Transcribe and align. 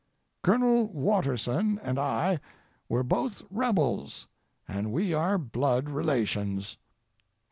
Colonel 0.41 0.87
Watterson 0.87 1.79
and 1.83 1.99
I 1.99 2.39
were 2.89 3.03
both 3.03 3.43
rebels, 3.51 4.27
and 4.67 4.91
we 4.91 5.13
are 5.13 5.37
blood 5.37 5.89
relations. 5.91 6.77